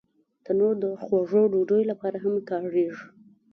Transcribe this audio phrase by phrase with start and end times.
[0.45, 3.05] تنور د خوږو ډوډیو لپاره هم کارېږي